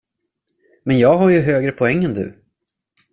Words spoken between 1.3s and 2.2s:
högre poäng än